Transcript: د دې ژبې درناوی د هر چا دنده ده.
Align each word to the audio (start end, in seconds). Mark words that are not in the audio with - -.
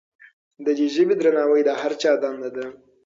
د 0.65 0.67
دې 0.77 0.87
ژبې 0.95 1.15
درناوی 1.17 1.61
د 1.65 1.69
هر 1.81 1.91
چا 2.01 2.11
دنده 2.21 2.49
ده. 2.55 2.65